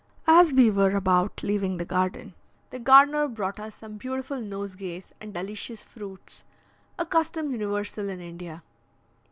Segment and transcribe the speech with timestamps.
[0.25, 2.33] As we were about leaving the garden,
[2.71, 6.43] the gardener brought us some beautiful nosegays and delicious fruits
[6.97, 8.63] a custom universal in India.